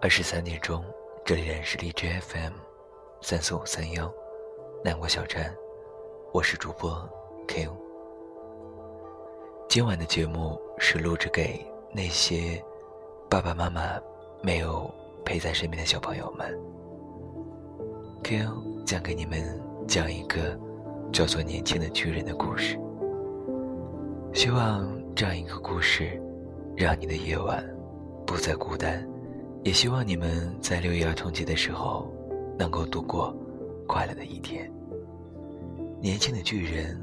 [0.00, 0.84] 二十三点钟，
[1.24, 2.52] 这里仍是荔枝 FM，
[3.20, 4.08] 三四五三幺，
[4.84, 5.52] 南国小站，
[6.32, 6.96] 我是主播
[7.48, 7.76] Q。
[9.68, 12.62] 今晚的节目是录制给那些
[13.28, 14.00] 爸爸妈妈
[14.40, 14.88] 没有
[15.24, 16.56] 陪在身边的小朋友们。
[18.22, 20.56] Q 将给你们讲一个
[21.12, 22.78] 叫做《年轻的巨人》的故事。
[24.32, 26.22] 希望这样一个故事，
[26.76, 27.68] 让你的夜晚
[28.24, 29.04] 不再孤单。
[29.64, 32.10] 也希望你们在六一儿童节的时候，
[32.58, 33.36] 能够度过
[33.86, 34.70] 快乐的一天。
[36.00, 36.98] 年轻的巨人，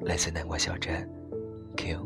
[0.00, 1.08] 来自南瓜小镇
[1.76, 1.98] ，Q。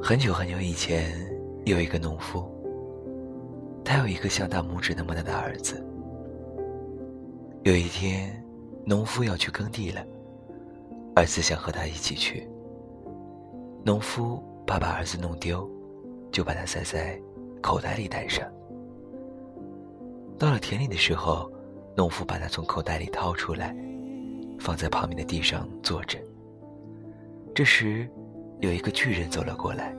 [0.00, 1.12] 很久很久以前，
[1.64, 2.48] 有一个农夫，
[3.84, 5.84] 他有一个像大拇指那么大的儿子。
[7.64, 8.40] 有一天，
[8.84, 10.06] 农夫要去耕地了，
[11.16, 12.48] 儿子想和他一起去。
[13.86, 15.70] 农夫怕把儿子弄丢，
[16.32, 17.16] 就把他塞在
[17.62, 18.44] 口袋里带上。
[20.36, 21.48] 到了田里的时候，
[21.96, 23.76] 农夫把他从口袋里掏出来，
[24.58, 26.18] 放在旁边的地上坐着。
[27.54, 28.10] 这时，
[28.58, 29.94] 有一个巨人走了过来，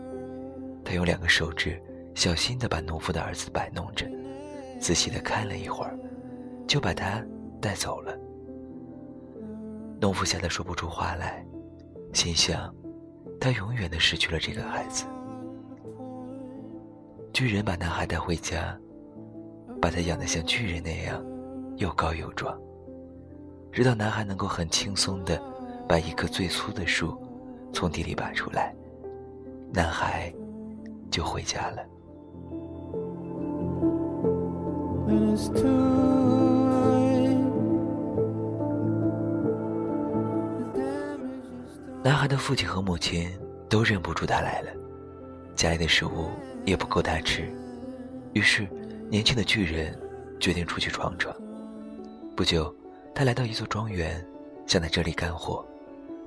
[0.83, 1.81] 他用两个手指
[2.13, 4.05] 小心地把农夫的儿子摆弄着，
[4.81, 5.97] 仔细地看了一会儿，
[6.67, 7.23] 就把他
[7.61, 8.13] 带走了。
[10.01, 11.41] 农夫吓得说不出话来，
[12.11, 12.69] 心想。
[13.39, 15.05] 他永远的失去了这个孩子。
[17.33, 18.75] 巨人把男孩带回家，
[19.81, 21.23] 把他养得像巨人那样，
[21.75, 22.57] 又高又壮，
[23.71, 25.41] 直到男孩能够很轻松的
[25.87, 27.15] 把一棵最粗的树
[27.71, 28.73] 从地里拔出来，
[29.71, 30.33] 男孩
[31.11, 31.85] 就回家了。
[42.07, 43.37] 男孩的父亲和母亲
[43.67, 44.71] 都认不住他来了，
[45.57, 46.29] 家里的食物
[46.63, 47.51] 也不够他吃，
[48.31, 48.65] 于是
[49.09, 49.93] 年轻的巨人
[50.39, 51.35] 决定出去闯闯。
[52.33, 52.73] 不久，
[53.13, 54.25] 他来到一座庄园，
[54.65, 55.67] 想在这里干活。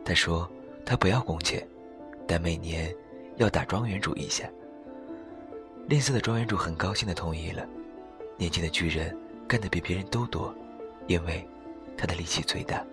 [0.05, 0.47] 他说
[0.85, 1.67] 他不要工钱，
[2.29, 2.95] 但每年
[3.39, 4.45] 要打庄园主一下。
[5.89, 7.67] 吝啬的庄园主很高兴地同意了。
[8.37, 9.17] 年轻的巨人
[9.49, 10.55] 干得比别人都多，
[11.07, 11.43] 因为
[11.97, 12.85] 他的力气最大。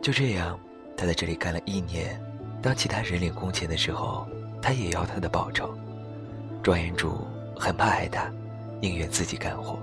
[0.00, 0.58] 就这样。
[0.96, 2.20] 他在这里干了一年，
[2.60, 4.26] 当其他人领工钱的时候，
[4.60, 5.74] 他也要他的报酬。
[6.62, 7.26] 庄园主
[7.56, 8.30] 很怕挨打，
[8.80, 9.78] 宁愿自己干活，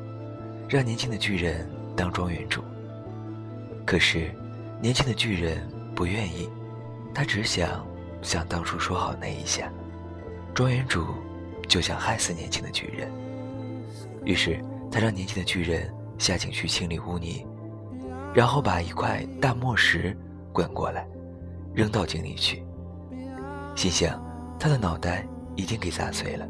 [0.69, 2.63] 让年轻的巨人当庄园主。
[3.85, 4.31] 可是，
[4.81, 6.49] 年轻的巨人不愿意，
[7.13, 7.85] 他只想
[8.21, 9.69] 像当初说好那一下，
[10.53, 11.05] 庄园主
[11.67, 13.11] 就想害死年轻的巨人。
[14.23, 17.45] 于是，他让年轻的巨人下井去清理污泥，
[18.33, 20.15] 然后把一块大磨石。
[20.53, 21.07] 滚过来，
[21.73, 22.63] 扔到井里去。
[23.75, 24.21] 心想，
[24.59, 26.47] 他的脑袋一定给砸碎了。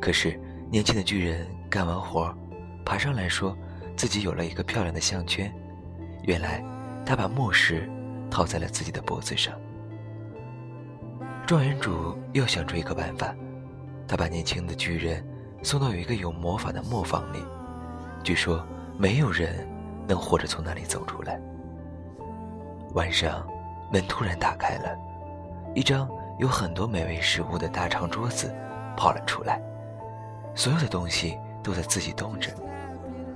[0.00, 0.40] 可是
[0.70, 2.34] 年轻的巨人干完活，
[2.84, 3.56] 爬上来说，
[3.96, 5.52] 自己有了一个漂亮的项圈。
[6.24, 6.64] 原来，
[7.04, 7.88] 他把墨石
[8.30, 9.54] 套在了自己的脖子上。
[11.46, 13.34] 庄园主又想出一个办法，
[14.06, 15.26] 他把年轻的巨人
[15.62, 17.42] 送到有一个有魔法的磨坊里，
[18.22, 18.64] 据说
[18.96, 19.68] 没有人
[20.06, 21.40] 能活着从那里走出来。
[22.94, 23.46] 晚上，
[23.92, 24.98] 门突然打开了，
[25.76, 28.52] 一张有很多美味食物的大长桌子
[28.96, 29.62] 跑了出来，
[30.56, 32.50] 所有的东西都在自己动着。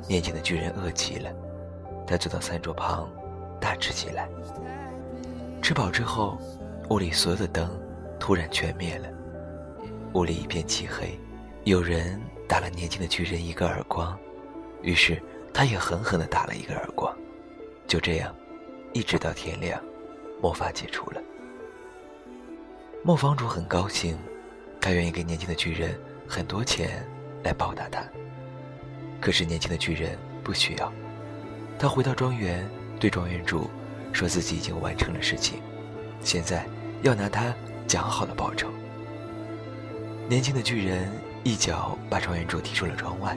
[0.08, 1.30] 年轻的巨人饿极了，
[2.04, 3.08] 他坐到餐桌旁，
[3.60, 4.28] 大吃起来。
[5.62, 6.36] 吃饱之后，
[6.90, 7.70] 屋里所有的灯
[8.18, 9.08] 突然全灭了，
[10.14, 11.16] 屋里一片漆黑。
[11.62, 14.18] 有人打了年轻的巨人一个耳光，
[14.82, 15.22] 于是
[15.54, 17.16] 他也狠狠地打了一个耳光。
[17.86, 18.34] 就这样。
[18.94, 19.82] 一直到天亮，
[20.40, 21.20] 魔法解除了。
[23.02, 24.16] 磨坊主很高兴，
[24.80, 27.04] 他愿意给年轻的巨人很多钱
[27.42, 28.04] 来报答他。
[29.20, 30.92] 可是年轻的巨人不需要，
[31.76, 32.70] 他回到庄园，
[33.00, 33.68] 对庄园主
[34.12, 35.60] 说自己已经完成了事情，
[36.20, 36.64] 现在
[37.02, 37.52] 要拿他
[37.88, 38.70] 讲好的报酬。
[40.28, 41.10] 年轻的巨人
[41.42, 43.36] 一脚把庄园主踢出了窗外，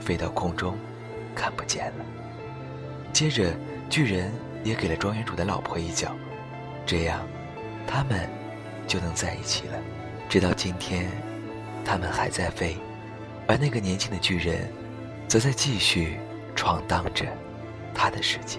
[0.00, 0.76] 飞到空中，
[1.36, 2.04] 看不见了。
[3.12, 3.54] 接着，
[3.88, 4.32] 巨人。
[4.64, 6.14] 也给了庄园主的老婆一脚，
[6.86, 7.26] 这样，
[7.86, 8.28] 他们
[8.86, 9.78] 就能在一起了。
[10.28, 11.10] 直到今天，
[11.84, 12.76] 他们还在飞，
[13.46, 14.70] 而那个年轻的巨人，
[15.26, 16.16] 则在继续
[16.54, 17.26] 闯荡着
[17.94, 18.58] 他的世界。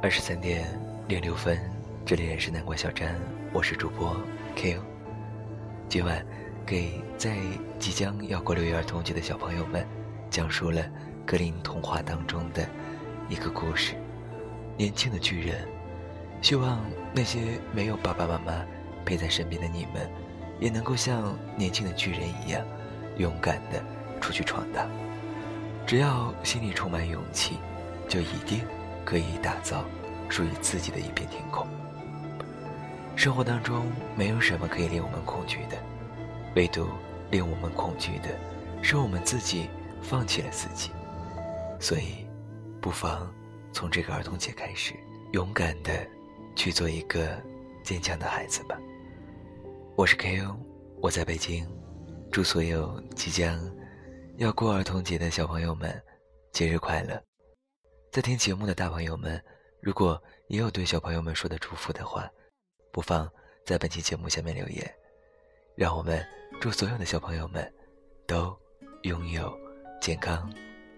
[0.00, 0.64] 二十三点
[1.06, 1.58] 零六分，
[2.06, 3.14] 这里是南瓜小站，
[3.52, 4.16] 我是主播
[4.56, 4.97] Q。
[5.88, 6.22] 今晚
[6.66, 7.34] 给在
[7.78, 9.86] 即将要过六一儿童节的小朋友们
[10.28, 10.84] 讲述了
[11.24, 12.68] 格林童话当中的
[13.30, 13.94] 一个故事：
[14.76, 15.66] 年轻的巨人。
[16.42, 16.78] 希望
[17.14, 18.66] 那些没有爸爸妈妈
[19.06, 20.06] 陪在身边的你们，
[20.60, 22.62] 也能够像年轻的巨人一样，
[23.16, 23.82] 勇敢的
[24.20, 24.86] 出去闯荡。
[25.86, 27.56] 只要心里充满勇气，
[28.06, 28.60] 就一定
[29.06, 29.86] 可以打造
[30.28, 31.66] 属于自己的一片天空。
[33.18, 35.76] 生活当中没有什么可以令我们恐惧的，
[36.54, 36.86] 唯独
[37.32, 38.28] 令我们恐惧的，
[38.80, 39.68] 是我们自己
[40.00, 40.92] 放弃了自己。
[41.80, 42.24] 所以，
[42.80, 43.28] 不妨
[43.72, 44.94] 从这个儿童节开始，
[45.32, 45.92] 勇敢的。
[46.54, 47.40] 去做一个
[47.84, 48.76] 坚强的孩子吧。
[49.96, 50.56] 我是 Ko，
[51.00, 51.64] 我在北京，
[52.32, 53.60] 祝所有即将
[54.38, 56.02] 要过儿童节的小朋友们
[56.50, 57.20] 节日快乐。
[58.10, 59.40] 在听节目的大朋友们，
[59.80, 62.28] 如果也有对小朋友们说的祝福的话，
[62.98, 63.30] 不妨
[63.64, 64.92] 在本期节目下面留言，
[65.76, 66.20] 让我们
[66.60, 67.72] 祝所有的小朋友们
[68.26, 68.58] 都
[69.02, 69.56] 拥有
[70.00, 70.52] 健康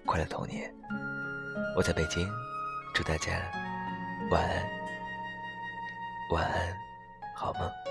[0.07, 0.75] 快乐童年。
[1.77, 2.27] 我在北京，
[2.95, 3.53] 祝大家
[4.31, 4.67] 晚安。
[6.33, 6.75] 晚安，
[7.37, 7.90] 好梦。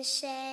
[0.00, 0.49] 念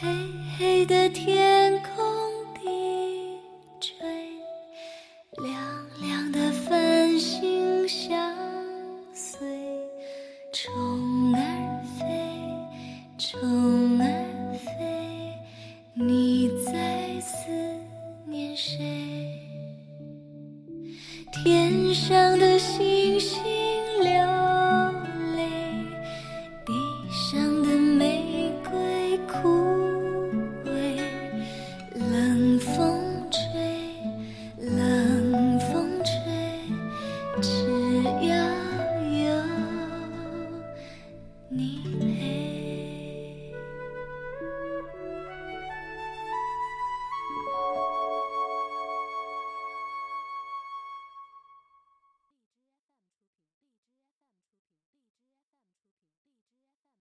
[0.00, 0.08] 黑
[0.58, 2.04] 黑的天空
[2.54, 3.38] 低
[3.80, 3.96] 垂
[5.42, 8.34] 亮亮的繁星相
[9.12, 9.46] 随
[10.52, 12.04] 虫儿飞
[13.18, 15.32] 虫儿飞
[15.94, 17.48] 你在思
[18.26, 19.40] 念谁？
[21.32, 22.93] 天上的星